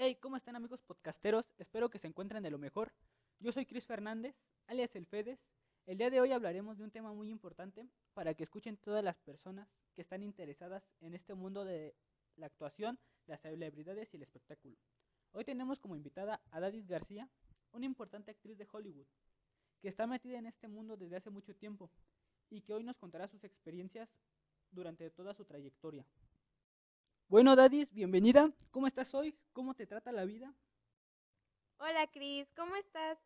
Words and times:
Hey, 0.00 0.14
¿cómo 0.14 0.36
están 0.36 0.54
amigos 0.54 0.80
podcasteros? 0.80 1.52
Espero 1.58 1.90
que 1.90 1.98
se 1.98 2.06
encuentren 2.06 2.40
de 2.44 2.52
lo 2.52 2.58
mejor. 2.58 2.92
Yo 3.40 3.50
soy 3.50 3.66
Chris 3.66 3.84
Fernández, 3.84 4.36
alias 4.68 4.94
El 4.94 5.06
Fedes. 5.06 5.40
El 5.86 5.98
día 5.98 6.08
de 6.08 6.20
hoy 6.20 6.30
hablaremos 6.30 6.78
de 6.78 6.84
un 6.84 6.92
tema 6.92 7.12
muy 7.12 7.30
importante 7.30 7.84
para 8.14 8.32
que 8.32 8.44
escuchen 8.44 8.76
todas 8.76 9.02
las 9.02 9.18
personas 9.18 9.68
que 9.96 10.02
están 10.02 10.22
interesadas 10.22 10.88
en 11.00 11.14
este 11.14 11.34
mundo 11.34 11.64
de 11.64 11.96
la 12.36 12.46
actuación, 12.46 13.00
las 13.26 13.40
celebridades 13.40 14.14
y 14.14 14.18
el 14.18 14.22
espectáculo. 14.22 14.76
Hoy 15.32 15.42
tenemos 15.42 15.80
como 15.80 15.96
invitada 15.96 16.40
a 16.52 16.60
Dadis 16.60 16.86
García, 16.86 17.28
una 17.72 17.86
importante 17.86 18.30
actriz 18.30 18.56
de 18.56 18.68
Hollywood, 18.70 19.08
que 19.80 19.88
está 19.88 20.06
metida 20.06 20.38
en 20.38 20.46
este 20.46 20.68
mundo 20.68 20.96
desde 20.96 21.16
hace 21.16 21.30
mucho 21.30 21.56
tiempo 21.56 21.90
y 22.50 22.60
que 22.60 22.72
hoy 22.72 22.84
nos 22.84 22.98
contará 22.98 23.26
sus 23.26 23.42
experiencias 23.42 24.08
durante 24.70 25.10
toda 25.10 25.34
su 25.34 25.44
trayectoria. 25.44 26.06
Bueno, 27.28 27.56
Dadis, 27.56 27.92
bienvenida. 27.92 28.50
¿Cómo 28.70 28.86
estás 28.86 29.14
hoy? 29.14 29.38
¿Cómo 29.52 29.74
te 29.74 29.86
trata 29.86 30.12
la 30.12 30.24
vida? 30.24 30.54
Hola, 31.78 32.06
Cris, 32.06 32.50
¿cómo 32.56 32.74
estás? 32.76 33.18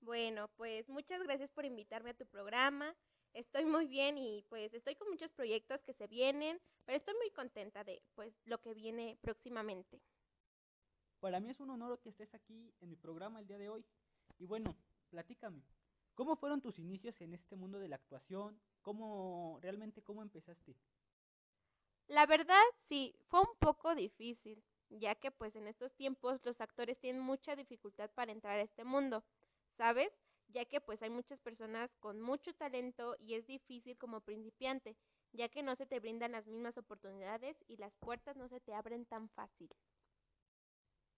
Bueno, 0.00 0.48
pues 0.56 0.90
muchas 0.90 1.22
gracias 1.22 1.50
por 1.52 1.64
invitarme 1.64 2.10
a 2.10 2.14
tu 2.14 2.26
programa. 2.26 2.94
Estoy 3.32 3.64
muy 3.64 3.86
bien 3.86 4.18
y 4.18 4.44
pues 4.50 4.74
estoy 4.74 4.94
con 4.94 5.08
muchos 5.08 5.32
proyectos 5.32 5.82
que 5.82 5.94
se 5.94 6.06
vienen, 6.06 6.60
pero 6.84 6.98
estoy 6.98 7.14
muy 7.14 7.30
contenta 7.30 7.82
de 7.82 8.02
pues 8.14 8.34
lo 8.44 8.60
que 8.60 8.74
viene 8.74 9.16
próximamente. 9.22 10.02
Para 11.20 11.40
mí 11.40 11.48
es 11.48 11.58
un 11.58 11.70
honor 11.70 11.98
que 12.00 12.10
estés 12.10 12.34
aquí 12.34 12.74
en 12.80 12.90
mi 12.90 12.96
programa 12.96 13.40
el 13.40 13.46
día 13.46 13.58
de 13.58 13.70
hoy. 13.70 13.86
Y 14.38 14.44
bueno, 14.44 14.76
platícame, 15.08 15.62
¿cómo 16.14 16.36
fueron 16.36 16.60
tus 16.60 16.78
inicios 16.78 17.18
en 17.22 17.32
este 17.32 17.56
mundo 17.56 17.78
de 17.78 17.88
la 17.88 17.96
actuación? 17.96 18.60
¿Cómo 18.82 19.58
realmente 19.62 20.02
cómo 20.02 20.20
empezaste? 20.20 20.76
La 22.08 22.26
verdad, 22.26 22.62
sí, 22.88 23.14
fue 23.28 23.40
un 23.40 23.56
poco 23.58 23.94
difícil, 23.94 24.62
ya 24.90 25.14
que 25.14 25.30
pues 25.30 25.56
en 25.56 25.66
estos 25.66 25.92
tiempos 25.94 26.40
los 26.44 26.60
actores 26.60 26.98
tienen 26.98 27.22
mucha 27.22 27.56
dificultad 27.56 28.10
para 28.12 28.32
entrar 28.32 28.58
a 28.58 28.62
este 28.62 28.84
mundo, 28.84 29.24
¿sabes? 29.76 30.10
Ya 30.48 30.64
que 30.64 30.80
pues 30.80 31.02
hay 31.02 31.10
muchas 31.10 31.40
personas 31.40 31.94
con 31.96 32.20
mucho 32.20 32.54
talento 32.54 33.16
y 33.18 33.34
es 33.34 33.46
difícil 33.46 33.98
como 33.98 34.20
principiante, 34.20 34.96
ya 35.32 35.48
que 35.48 35.62
no 35.62 35.74
se 35.74 35.86
te 35.86 35.98
brindan 36.00 36.32
las 36.32 36.46
mismas 36.46 36.78
oportunidades 36.78 37.56
y 37.66 37.76
las 37.76 37.96
puertas 37.96 38.36
no 38.36 38.48
se 38.48 38.60
te 38.60 38.74
abren 38.74 39.04
tan 39.06 39.28
fácil. 39.30 39.70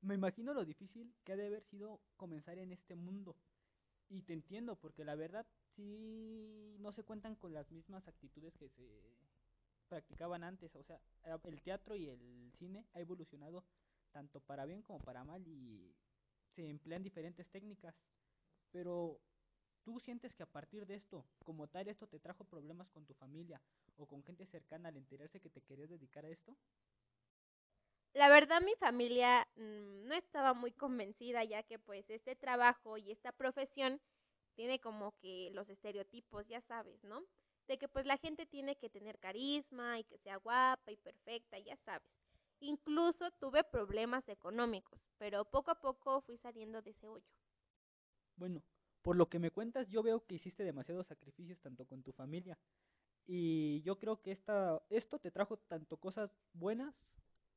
Me 0.01 0.15
imagino 0.15 0.55
lo 0.55 0.65
difícil 0.65 1.15
que 1.25 1.33
ha 1.33 1.37
de 1.37 1.47
haber 1.47 1.63
sido 1.65 2.01
comenzar 2.17 2.59
en 2.59 2.73
este 2.73 2.97
mundo. 2.97 3.37
Y 4.09 4.23
te 4.23 4.33
entiendo, 4.33 4.77
porque 4.77 5.05
la 5.05 5.17
verdad 5.17 5.47
sí 5.77 6.77
no 6.81 6.93
se 6.93 7.05
cuentan 7.05 7.37
con 7.37 7.53
las 7.53 7.71
mismas 7.71 8.09
actitudes 8.09 8.57
que 8.57 8.69
se 8.71 9.03
practicaban 9.89 10.45
antes. 10.45 10.75
O 10.77 10.83
sea, 10.83 11.01
el 11.45 11.63
teatro 11.63 11.97
y 11.97 12.09
el 12.09 12.53
cine 12.59 12.87
ha 12.95 13.01
evolucionado 13.01 13.65
tanto 14.13 14.41
para 14.41 14.65
bien 14.65 14.83
como 14.83 15.01
para 15.01 15.25
mal 15.25 15.47
y 15.47 15.95
se 16.55 16.69
emplean 16.69 17.03
diferentes 17.03 17.49
técnicas. 17.51 17.95
Pero 18.71 19.21
¿tú 19.85 20.01
sientes 20.01 20.35
que 20.35 20.43
a 20.43 20.47
partir 20.53 20.87
de 20.87 20.97
esto, 20.97 21.25
como 21.45 21.69
tal, 21.69 21.89
esto 21.89 22.07
te 22.07 22.21
trajo 22.21 22.45
problemas 22.45 22.91
con 22.91 23.07
tu 23.07 23.15
familia 23.15 23.61
o 23.97 24.07
con 24.07 24.23
gente 24.23 24.47
cercana 24.47 24.89
al 24.89 24.97
enterarse 24.97 25.41
que 25.41 25.51
te 25.51 25.63
querías 25.63 25.89
dedicar 25.91 26.25
a 26.25 26.31
esto? 26.31 26.57
La 28.15 28.29
verdad 28.29 28.61
mi 28.63 28.75
familia 28.77 29.47
mm, 29.57 30.07
no 30.09 30.15
estaba 30.15 30.55
muy 30.55 30.73
convencida 30.73 31.45
ya 31.45 31.63
que 31.63 31.79
pues 31.79 32.11
este 32.11 32.37
trabajo 32.37 32.99
y 32.99 33.11
esta 33.13 33.33
profesión 33.33 34.01
tiene 34.55 34.81
como 34.81 35.17
que 35.21 35.51
los 35.53 35.69
estereotipos, 35.69 36.47
ya 36.49 36.61
sabes, 36.63 37.03
¿no? 37.05 37.23
De 37.69 37.79
que 37.79 37.89
pues 37.89 38.05
la 38.07 38.17
gente 38.19 38.47
tiene 38.47 38.77
que 38.77 38.91
tener 38.91 39.19
carisma 39.21 39.99
y 40.01 40.05
que 40.05 40.19
sea 40.19 40.39
guapa 40.39 40.91
y 40.91 40.97
perfecta, 40.97 41.59
ya 41.61 41.77
sabes. 41.77 42.11
Incluso 42.61 43.31
tuve 43.33 43.63
problemas 43.63 44.29
económicos, 44.29 45.01
pero 45.19 45.45
poco 45.45 45.71
a 45.71 45.81
poco 45.81 46.21
fui 46.23 46.37
saliendo 46.39 46.83
de 46.83 46.91
ese 46.91 47.07
hoyo. 47.07 47.29
Bueno, 48.37 48.63
por 49.03 49.17
lo 49.17 49.29
que 49.29 49.39
me 49.39 49.51
cuentas, 49.51 49.89
yo 49.89 50.03
veo 50.03 50.25
que 50.27 50.37
hiciste 50.37 50.65
demasiados 50.65 51.07
sacrificios 51.09 51.61
tanto 51.61 51.85
con 51.87 52.03
tu 52.03 52.13
familia. 52.13 52.59
Y 53.27 53.83
yo 53.83 53.99
creo 53.99 54.23
que 54.23 54.33
esta, 54.33 54.83
esto 54.91 55.19
te 55.19 55.31
trajo 55.31 55.59
tanto 55.59 55.97
cosas 55.99 56.31
buenas 56.55 56.95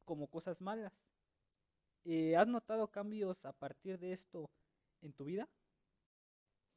como 0.05 0.27
cosas 0.29 0.61
malas. 0.61 0.93
Eh, 2.05 2.35
¿Has 2.35 2.47
notado 2.47 2.89
cambios 2.91 3.43
a 3.45 3.53
partir 3.53 3.97
de 3.99 4.13
esto 4.13 4.51
en 5.01 5.13
tu 5.13 5.25
vida? 5.25 5.49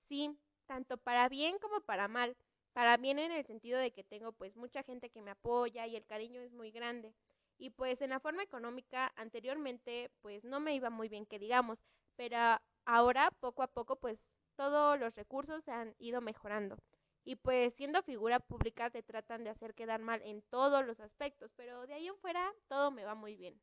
Sí, 0.09 0.39
tanto 0.67 0.97
para 0.99 1.29
bien 1.29 1.59
como 1.59 1.81
para 1.81 2.09
mal. 2.09 2.37
Para 2.75 2.97
bien 2.97 3.21
en 3.21 3.31
el 3.31 3.47
sentido 3.47 3.79
de 3.79 3.93
que 3.93 4.03
tengo 4.03 4.33
pues 4.33 4.57
mucha 4.57 4.83
gente 4.83 5.09
que 5.09 5.23
me 5.23 5.31
apoya 5.31 5.87
y 5.87 5.95
el 5.95 6.05
cariño 6.05 6.41
es 6.41 6.53
muy 6.53 6.73
grande. 6.73 7.15
Y 7.57 7.71
pues 7.71 8.03
en 8.03 8.11
la 8.11 8.19
forma 8.19 8.43
económica 8.43 9.13
anteriormente 9.15 10.11
pues 10.21 10.45
no 10.45 10.59
me 10.59 10.75
iba 10.75 10.91
muy 10.91 11.09
bien 11.09 11.25
que 11.25 11.39
digamos, 11.39 11.79
pero 12.17 12.37
ahora 12.85 13.31
poco 13.39 13.63
a 13.63 13.69
poco 13.69 13.95
pues 13.97 14.27
todos 14.57 14.99
los 14.99 15.15
recursos 15.15 15.63
se 15.63 15.71
han 15.71 15.95
ido 15.99 16.21
mejorando. 16.21 16.77
Y 17.23 17.37
pues 17.37 17.75
siendo 17.75 18.03
figura 18.03 18.41
pública 18.41 18.91
te 18.91 19.05
tratan 19.05 19.45
de 19.45 19.51
hacer 19.51 19.75
quedar 19.75 20.01
mal 20.01 20.21
en 20.23 20.43
todos 20.43 20.85
los 20.85 20.99
aspectos, 20.99 21.53
pero 21.57 21.87
de 21.87 21.95
ahí 21.95 22.09
en 22.09 22.17
fuera 22.17 22.53
todo 22.67 22.91
me 22.91 23.05
va 23.05 23.15
muy 23.15 23.37
bien. 23.37 23.55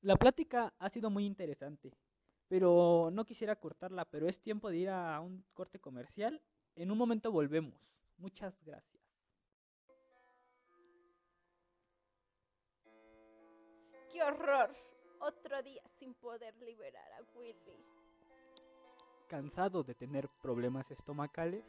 La 0.00 0.16
plática 0.16 0.72
ha 0.78 0.88
sido 0.90 1.10
muy 1.10 1.26
interesante, 1.26 1.92
pero 2.48 3.10
no 3.12 3.24
quisiera 3.24 3.56
cortarla, 3.56 4.04
pero 4.04 4.28
es 4.28 4.40
tiempo 4.40 4.70
de 4.70 4.76
ir 4.78 4.90
a 4.90 5.20
un 5.20 5.44
corte 5.54 5.80
comercial. 5.80 6.40
En 6.76 6.92
un 6.92 6.98
momento 6.98 7.32
volvemos. 7.32 7.74
Muchas 8.18 8.54
gracias. 8.64 9.02
¡Qué 14.12 14.22
horror! 14.22 14.76
Otro 15.20 15.62
día 15.62 15.82
sin 15.98 16.14
poder 16.14 16.54
liberar 16.56 17.12
a 17.12 17.22
Willy. 17.38 17.84
¿Cansado 19.28 19.82
de 19.82 19.94
tener 19.94 20.28
problemas 20.42 20.90
estomacales? 20.90 21.64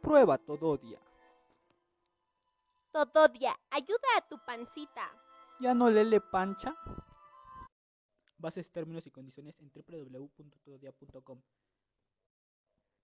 Prueba 0.00 0.38
Tododia. 0.38 1.00
Tododia, 2.92 3.58
ayuda 3.70 4.08
a 4.16 4.28
tu 4.28 4.38
pancita. 4.44 5.10
¿Ya 5.60 5.74
no 5.74 5.90
le 5.90 6.20
pancha? 6.20 6.76
Bases, 8.38 8.70
términos 8.70 9.04
y 9.06 9.10
condiciones 9.10 9.58
en 9.58 9.72
www.tododia.com. 9.72 11.42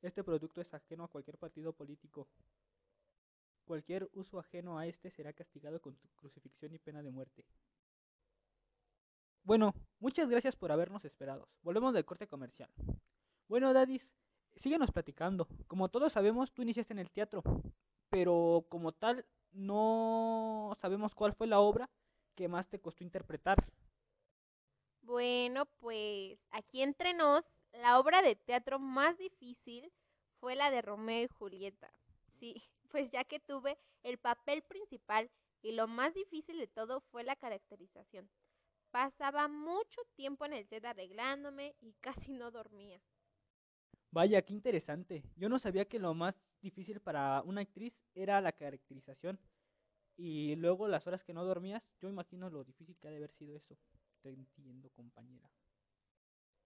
Este 0.00 0.22
producto 0.22 0.60
es 0.60 0.72
ajeno 0.72 1.04
a 1.04 1.08
cualquier 1.08 1.38
partido 1.38 1.72
político. 1.72 2.28
Cualquier 3.64 4.08
uso 4.12 4.38
ajeno 4.38 4.78
a 4.78 4.86
este 4.86 5.10
será 5.10 5.32
castigado 5.32 5.80
con 5.80 5.96
crucifixión 6.16 6.74
y 6.74 6.78
pena 6.78 7.02
de 7.02 7.10
muerte. 7.10 7.44
Bueno, 9.42 9.74
muchas 9.98 10.28
gracias 10.28 10.56
por 10.56 10.72
habernos 10.72 11.04
esperado. 11.04 11.48
Volvemos 11.62 11.92
del 11.92 12.04
corte 12.04 12.26
comercial. 12.26 12.70
Bueno, 13.48 13.72
Dadis, 13.72 14.08
síguenos 14.56 14.90
platicando. 14.90 15.48
Como 15.66 15.88
todos 15.88 16.12
sabemos, 16.12 16.52
tú 16.52 16.62
iniciaste 16.62 16.92
en 16.92 16.98
el 16.98 17.10
teatro, 17.10 17.42
pero 18.08 18.66
como 18.68 18.92
tal, 18.92 19.26
no 19.52 20.74
sabemos 20.78 21.14
cuál 21.14 21.34
fue 21.34 21.46
la 21.46 21.60
obra 21.60 21.90
que 22.34 22.48
más 22.48 22.68
te 22.68 22.80
costó 22.80 23.04
interpretar. 23.04 23.58
Bueno, 25.02 25.66
pues 25.78 26.38
aquí 26.50 26.82
entre 26.82 27.12
nos, 27.12 27.44
la 27.72 27.98
obra 27.98 28.22
de 28.22 28.36
teatro 28.36 28.78
más 28.78 29.18
difícil 29.18 29.92
fue 30.40 30.56
la 30.56 30.70
de 30.70 30.80
Romeo 30.82 31.24
y 31.24 31.28
Julieta. 31.28 31.92
Sí, 32.38 32.62
pues 32.94 33.10
ya 33.10 33.24
que 33.24 33.40
tuve 33.40 33.76
el 34.04 34.18
papel 34.18 34.62
principal 34.62 35.28
y 35.62 35.72
lo 35.72 35.88
más 35.88 36.14
difícil 36.14 36.58
de 36.58 36.68
todo 36.68 37.00
fue 37.00 37.24
la 37.24 37.34
caracterización. 37.34 38.30
Pasaba 38.92 39.48
mucho 39.48 40.00
tiempo 40.14 40.44
en 40.44 40.52
el 40.52 40.64
set 40.68 40.84
arreglándome 40.84 41.74
y 41.80 41.94
casi 42.28 42.34
no 42.34 42.52
dormía. 42.52 43.02
Vaya, 44.12 44.40
qué 44.42 44.52
interesante. 44.52 45.24
Yo 45.34 45.48
no 45.48 45.58
sabía 45.58 45.86
que 45.86 45.98
lo 45.98 46.14
más 46.14 46.40
difícil 46.62 47.00
para 47.00 47.42
una 47.42 47.62
actriz 47.62 48.00
era 48.14 48.40
la 48.40 48.52
caracterización. 48.52 49.40
Y 50.16 50.54
luego 50.54 50.86
las 50.86 51.04
horas 51.08 51.24
que 51.24 51.34
no 51.34 51.44
dormías, 51.44 51.82
yo 52.00 52.08
imagino 52.08 52.48
lo 52.48 52.62
difícil 52.62 52.96
que 53.00 53.08
ha 53.08 53.10
de 53.10 53.16
haber 53.16 53.32
sido 53.32 53.56
eso. 53.56 53.76
Te 54.22 54.28
entiendo, 54.30 54.88
compañera. 54.90 55.50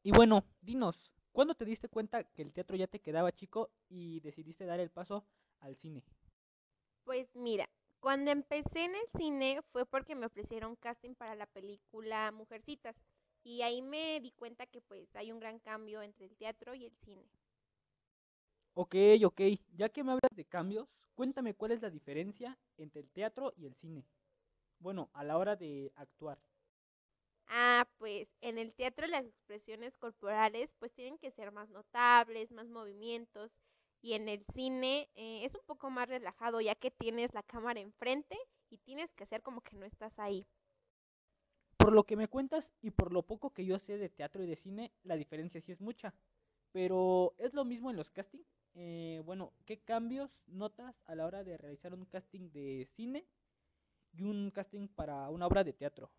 Y 0.03 0.11
bueno, 0.11 0.45
dinos, 0.61 1.11
¿cuándo 1.39 1.55
te 1.55 1.65
diste 1.65 1.89
cuenta 1.89 2.25
que 2.25 2.43
el 2.43 2.53
teatro 2.53 2.77
ya 2.77 2.89
te 2.89 2.99
quedaba 2.99 3.31
chico 3.31 3.71
y 3.89 4.19
decidiste 4.23 4.67
dar 4.67 4.81
el 4.81 4.91
paso 4.91 5.25
al 5.61 5.77
cine? 5.77 6.03
Pues 7.05 7.35
mira, 7.35 7.69
cuando 7.99 8.31
empecé 8.31 8.85
en 8.85 8.95
el 8.95 9.07
cine 9.17 9.63
fue 9.73 9.85
porque 9.87 10.15
me 10.15 10.27
ofrecieron 10.27 10.77
casting 10.77 11.15
para 11.15 11.35
la 11.35 11.47
película 11.47 12.31
Mujercitas 12.31 12.95
y 13.43 13.63
ahí 13.63 13.83
me 13.83 14.21
di 14.21 14.31
cuenta 14.33 14.67
que 14.67 14.81
pues 14.81 15.15
hay 15.17 15.33
un 15.33 15.41
gran 15.41 15.59
cambio 15.59 16.03
entre 16.03 16.27
el 16.27 16.37
teatro 16.37 16.75
y 16.75 16.85
el 16.87 16.97
cine. 17.05 17.29
Ok, 18.75 18.95
ok, 19.27 19.41
ya 19.75 19.89
que 19.91 20.03
me 20.05 20.13
hablas 20.13 20.31
de 20.35 20.45
cambios, 20.47 20.89
cuéntame 21.15 21.55
cuál 21.55 21.73
es 21.73 21.83
la 21.83 21.91
diferencia 21.91 22.59
entre 22.79 23.01
el 23.03 23.11
teatro 23.11 23.53
y 23.57 23.67
el 23.67 23.75
cine. 23.75 24.07
Bueno, 24.81 25.11
a 25.15 25.25
la 25.25 25.39
hora 25.39 25.57
de 25.57 25.93
actuar. 25.97 26.39
Ah, 27.49 27.89
pues 27.99 28.29
en 28.43 28.59
el 28.59 28.73
teatro 28.75 29.07
las 29.07 29.25
expresiones 29.27 29.97
corporales 29.97 30.71
pues 30.79 30.93
tienen 30.95 31.19
que 31.19 31.31
ser 31.33 31.51
más 31.53 31.69
notables, 31.71 32.53
más 32.53 32.69
movimientos 32.69 33.53
y 34.03 34.15
en 34.15 34.29
el 34.29 34.45
cine 34.55 35.09
eh, 35.17 35.45
es 35.45 35.55
un 35.55 35.63
poco 35.67 35.91
más 35.91 36.09
relajado 36.09 36.61
ya 36.61 36.75
que 36.77 36.91
tienes 36.91 37.35
la 37.35 37.43
cámara 37.43 37.81
enfrente 37.81 38.37
y 38.71 38.79
tienes 38.79 39.13
que 39.15 39.25
hacer 39.25 39.43
como 39.43 39.63
que 39.63 39.77
no 39.77 39.87
estás 39.87 40.19
ahí. 40.19 40.47
Por 41.77 41.93
lo 41.93 42.05
que 42.05 42.17
me 42.17 42.29
cuentas 42.29 42.71
y 42.83 42.91
por 42.91 43.13
lo 43.13 43.23
poco 43.27 43.53
que 43.55 43.65
yo 43.65 43.79
sé 43.79 43.99
de 43.99 44.09
teatro 44.09 44.43
y 44.43 44.47
de 44.47 44.57
cine, 44.57 44.93
la 45.05 45.17
diferencia 45.17 45.61
sí 45.61 45.73
es 45.73 45.81
mucha. 45.81 46.15
Pero 46.73 47.35
es 47.39 47.55
lo 47.55 47.65
mismo 47.65 47.91
en 47.91 47.97
los 47.97 48.11
castings. 48.11 48.47
Eh, 48.75 49.23
bueno, 49.25 49.53
¿qué 49.65 49.81
cambios 49.81 50.31
notas 50.47 51.01
a 51.07 51.15
la 51.15 51.27
hora 51.27 51.45
de 51.45 51.57
realizar 51.57 51.95
un 51.95 52.05
casting 52.07 52.51
de 52.53 52.87
cine 52.97 53.27
y 54.13 54.23
un 54.25 54.51
casting 54.51 54.89
para 54.89 55.29
una 55.31 55.47
obra 55.47 55.65
de 55.65 55.73
teatro? 55.75 56.11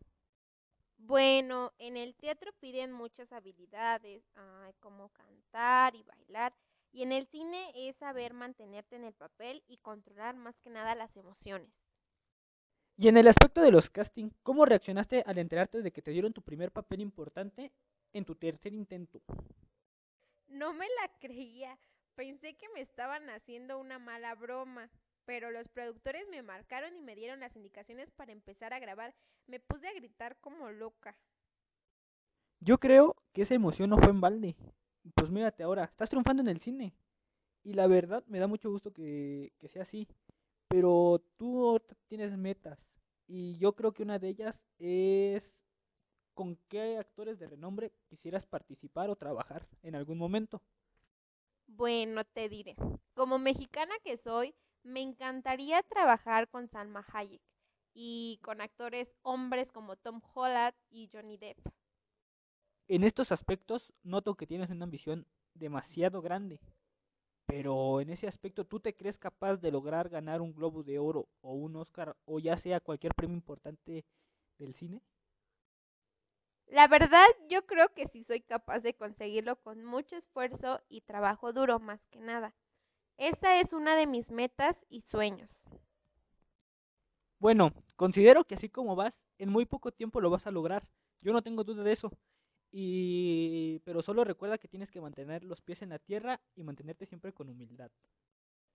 Bueno, 1.00 1.72
en 1.80 1.96
el 1.96 2.14
teatro 2.14 2.52
piden 2.60 2.92
muchas 2.92 3.32
habilidades, 3.32 4.22
ay, 4.36 4.74
como 4.82 5.10
cantar 5.10 5.96
y 5.96 6.04
bailar, 6.04 6.54
y 6.92 7.04
en 7.04 7.14
el 7.14 7.26
cine 7.26 7.72
es 7.74 7.96
saber 7.96 8.34
mantenerte 8.34 8.98
en 8.98 9.06
el 9.06 9.14
papel 9.14 9.64
y 9.68 9.78
controlar 9.78 10.36
más 10.36 10.60
que 10.60 10.70
nada 10.70 10.96
las 10.96 11.16
emociones. 11.16 11.72
Y 12.98 13.08
en 13.08 13.16
el 13.16 13.30
aspecto 13.30 13.62
de 13.62 13.72
los 13.72 13.90
castings, 13.90 14.38
¿cómo 14.44 14.66
reaccionaste 14.66 15.24
al 15.26 15.38
enterarte 15.38 15.82
de 15.82 15.92
que 15.92 16.02
te 16.02 16.12
dieron 16.12 16.34
tu 16.34 16.42
primer 16.42 16.70
papel 16.72 17.00
importante 17.00 17.72
en 18.12 18.26
tu 18.26 18.36
tercer 18.36 18.74
intento? 18.74 19.22
No 20.48 20.74
me 20.74 20.86
la 21.02 21.08
creía, 21.20 21.80
pensé 22.16 22.56
que 22.56 22.68
me 22.76 22.82
estaban 22.82 23.30
haciendo 23.30 23.80
una 23.80 24.00
mala 24.00 24.36
broma, 24.36 24.90
pero 25.30 25.52
los 25.52 25.68
productores 25.68 26.28
me 26.32 26.42
marcaron 26.42 26.98
y 26.98 27.04
me 27.04 27.14
dieron 27.14 27.40
las 27.40 27.56
indicaciones 27.56 28.10
para 28.10 28.32
empezar 28.32 28.74
a 28.74 28.80
grabar. 28.80 29.14
Me 29.46 29.60
puse 29.60 29.88
a 29.88 29.94
gritar 29.94 30.36
como 30.40 30.72
loca. 30.72 31.16
Yo 32.60 32.80
creo 32.80 33.16
que 33.32 33.44
esa 33.44 33.54
emoción 33.54 33.92
no 33.92 34.00
fue 34.00 34.10
en 34.10 34.22
balde. 34.22 34.56
Pues 35.14 35.30
mírate 35.30 35.62
ahora, 35.62 35.84
estás 35.84 36.10
triunfando 36.10 36.42
en 36.42 36.48
el 36.48 36.60
cine. 36.60 36.96
Y 37.64 37.74
la 37.74 37.86
verdad 37.86 38.24
me 38.26 38.40
da 38.40 38.48
mucho 38.48 38.72
gusto 38.72 38.92
que, 38.92 39.54
que 39.60 39.68
sea 39.68 39.84
así. 39.84 40.08
Pero 40.68 41.22
tú 41.38 41.80
tienes 42.08 42.36
metas 42.36 42.80
y 43.28 43.56
yo 43.60 43.76
creo 43.76 43.92
que 43.94 44.02
una 44.02 44.18
de 44.18 44.30
ellas 44.30 44.60
es 44.80 45.56
con 46.34 46.58
qué 46.70 46.98
actores 46.98 47.38
de 47.38 47.50
renombre 47.50 47.94
quisieras 48.08 48.48
participar 48.48 49.12
o 49.12 49.16
trabajar 49.16 49.68
en 49.84 49.94
algún 49.94 50.18
momento. 50.18 50.64
Bueno, 51.68 52.24
te 52.26 52.50
diré. 52.50 52.76
Como 53.14 53.38
mexicana 53.38 53.94
que 54.04 54.18
soy, 54.18 54.56
me 54.84 55.02
encantaría 55.02 55.84
trabajar 55.84 56.50
con 56.50 56.68
Salma 56.68 57.06
Hayek 57.14 57.42
y 57.94 58.40
con 58.44 58.62
actores 58.62 59.16
hombres 59.24 59.72
como 59.72 59.96
Tom 59.96 60.22
Holland 60.34 60.76
y 60.90 61.10
Johnny 61.12 61.38
Depp. 61.38 61.60
En 62.90 63.06
estos 63.06 63.32
aspectos 63.32 63.94
noto 64.04 64.36
que 64.36 64.46
tienes 64.46 64.70
una 64.70 64.84
ambición 64.84 65.26
demasiado 65.54 66.22
grande. 66.22 66.60
Pero 67.46 68.02
en 68.02 68.10
ese 68.10 68.28
aspecto, 68.28 68.66
¿tú 68.66 68.80
te 68.80 68.96
crees 68.96 69.18
capaz 69.18 69.58
de 69.58 69.72
lograr 69.72 70.10
ganar 70.10 70.42
un 70.42 70.54
Globo 70.54 70.84
de 70.84 71.00
Oro 71.00 71.30
o 71.42 71.54
un 71.54 71.76
Oscar 71.78 72.18
o 72.26 72.40
ya 72.40 72.58
sea 72.58 72.80
cualquier 72.82 73.14
premio 73.16 73.36
importante 73.38 74.06
del 74.58 74.76
cine? 74.76 75.02
La 76.68 76.88
verdad, 76.88 77.28
yo 77.50 77.66
creo 77.66 77.94
que 77.94 78.06
sí 78.08 78.24
soy 78.24 78.40
capaz 78.40 78.80
de 78.80 78.94
conseguirlo 78.96 79.58
con 79.58 79.84
mucho 79.84 80.16
esfuerzo 80.16 80.82
y 80.88 81.02
trabajo 81.02 81.52
duro 81.52 81.80
más 81.80 82.06
que 82.12 82.22
nada. 82.22 82.56
Esa 83.20 83.60
es 83.60 83.74
una 83.74 83.98
de 83.98 84.08
mis 84.08 84.32
metas 84.32 84.86
y 84.88 85.02
sueños. 85.02 85.66
Bueno, 87.38 87.74
considero 87.98 88.46
que 88.46 88.56
así 88.56 88.70
como 88.70 88.96
vas, 88.96 89.14
en 89.38 89.50
muy 89.50 89.66
poco 89.66 89.92
tiempo 89.92 90.22
lo 90.22 90.30
vas 90.30 90.48
a 90.48 90.52
lograr. 90.52 90.88
Yo 91.20 91.34
no 91.34 91.42
tengo 91.42 91.66
duda 91.66 91.84
de 91.84 91.92
eso. 91.92 92.12
Y 92.72 93.80
pero 93.80 94.02
solo 94.02 94.24
recuerda 94.24 94.58
que 94.58 94.70
tienes 94.70 94.90
que 94.90 95.02
mantener 95.02 95.44
los 95.44 95.60
pies 95.60 95.82
en 95.82 95.90
la 95.90 96.00
tierra 96.00 96.40
y 96.56 96.64
mantenerte 96.64 97.06
siempre 97.06 97.34
con 97.34 97.50
humildad. 97.50 97.92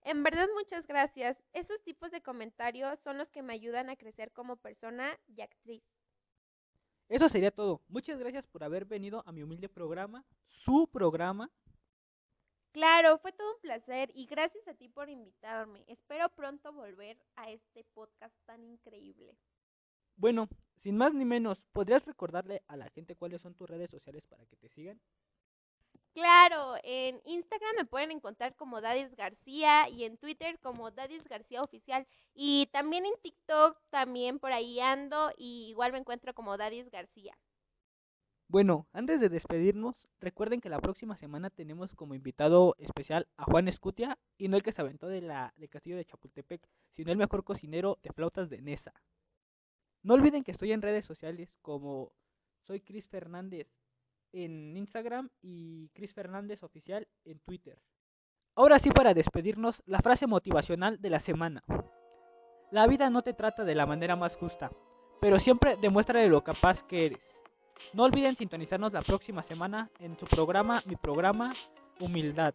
En 0.03 0.21
verdad, 0.21 0.47
muchas 0.53 0.85
gracias. 0.85 1.43
Esos 1.51 1.81
tipos 1.81 2.11
de 2.11 2.21
comentarios 2.21 2.99
son 2.99 3.17
los 3.17 3.29
que 3.29 3.41
me 3.41 3.53
ayudan 3.53 3.89
a 3.89 3.95
crecer 3.95 4.31
como 4.31 4.57
persona 4.57 5.19
y 5.25 5.41
actriz. 5.41 5.83
Eso 7.09 7.29
sería 7.29 7.49
todo. 7.49 7.81
Muchas 7.87 8.19
gracias 8.19 8.45
por 8.45 8.63
haber 8.63 8.85
venido 8.85 9.23
a 9.25 9.31
mi 9.31 9.41
humilde 9.41 9.69
programa, 9.69 10.23
su 10.47 10.87
programa. 10.87 11.49
Claro, 12.75 13.17
fue 13.19 13.31
todo 13.31 13.53
un 13.53 13.61
placer 13.61 14.11
y 14.13 14.25
gracias 14.25 14.67
a 14.67 14.73
ti 14.73 14.89
por 14.89 15.09
invitarme. 15.09 15.85
Espero 15.87 16.27
pronto 16.27 16.73
volver 16.73 17.17
a 17.37 17.49
este 17.49 17.85
podcast 17.93 18.35
tan 18.45 18.65
increíble. 18.65 19.33
Bueno, 20.17 20.49
sin 20.83 20.97
más 20.97 21.13
ni 21.13 21.23
menos, 21.23 21.57
¿podrías 21.71 22.05
recordarle 22.05 22.63
a 22.67 22.75
la 22.75 22.89
gente 22.89 23.15
cuáles 23.15 23.41
son 23.41 23.55
tus 23.55 23.69
redes 23.69 23.89
sociales 23.89 24.27
para 24.27 24.45
que 24.45 24.57
te 24.57 24.67
sigan? 24.67 24.99
Claro, 26.13 26.75
en 26.83 27.21
Instagram 27.23 27.77
me 27.77 27.85
pueden 27.85 28.11
encontrar 28.11 28.57
como 28.57 28.81
Dadis 28.81 29.15
García 29.15 29.87
y 29.87 30.03
en 30.03 30.17
Twitter 30.17 30.59
como 30.59 30.91
Dadis 30.91 31.23
García 31.29 31.63
Oficial. 31.63 32.05
Y 32.33 32.67
también 32.73 33.05
en 33.05 33.15
TikTok, 33.21 33.79
también 33.89 34.37
por 34.37 34.51
ahí 34.51 34.81
ando 34.81 35.31
y 35.37 35.69
igual 35.69 35.93
me 35.93 35.99
encuentro 35.99 36.33
como 36.33 36.57
Dadis 36.57 36.91
García. 36.91 37.37
Bueno, 38.47 38.87
antes 38.93 39.19
de 39.19 39.29
despedirnos, 39.29 39.95
recuerden 40.19 40.61
que 40.61 40.69
la 40.69 40.79
próxima 40.79 41.17
semana 41.17 41.49
tenemos 41.49 41.95
como 41.95 42.13
invitado 42.13 42.75
especial 42.77 43.27
a 43.37 43.43
Juan 43.45 43.67
Escutia 43.67 44.19
y 44.37 44.47
no 44.47 44.55
el 44.55 44.63
que 44.63 44.71
se 44.71 44.81
aventó 44.81 45.07
de 45.07 45.21
la, 45.21 45.53
del 45.57 45.69
castillo 45.69 45.97
de 45.97 46.05
Chapultepec, 46.05 46.61
sino 46.93 47.11
el 47.11 47.17
mejor 47.17 47.43
cocinero 47.43 47.97
de 48.03 48.11
flautas 48.11 48.49
de 48.49 48.61
Nesa. 48.61 48.93
No 50.03 50.13
olviden 50.13 50.43
que 50.43 50.51
estoy 50.51 50.71
en 50.71 50.83
redes 50.83 51.05
sociales 51.05 51.55
como 51.63 52.11
soy 52.61 52.81
Chris 52.81 53.09
Fernández 53.09 53.67
en 54.31 54.77
Instagram 54.77 55.29
y 55.41 55.89
Chris 55.89 56.13
Fernández 56.13 56.61
Oficial 56.61 57.07
en 57.23 57.39
Twitter. 57.39 57.79
Ahora 58.53 58.77
sí, 58.77 58.91
para 58.91 59.13
despedirnos, 59.13 59.81
la 59.87 59.99
frase 59.99 60.27
motivacional 60.27 61.01
de 61.01 61.09
la 61.09 61.19
semana. 61.19 61.63
La 62.71 62.85
vida 62.87 63.09
no 63.09 63.23
te 63.23 63.33
trata 63.33 63.63
de 63.63 63.75
la 63.75 63.85
manera 63.85 64.15
más 64.15 64.35
justa, 64.35 64.71
pero 65.19 65.39
siempre 65.39 65.77
demuestra 65.77 66.21
de 66.21 66.29
lo 66.29 66.43
capaz 66.43 66.83
que 66.83 67.07
eres. 67.07 67.34
No 67.93 68.03
olviden 68.03 68.35
sintonizarnos 68.35 68.93
la 68.93 69.01
próxima 69.01 69.43
semana 69.43 69.89
en 69.99 70.17
su 70.17 70.25
programa, 70.25 70.81
mi 70.85 70.95
programa, 70.95 71.53
Humildad. 71.99 72.53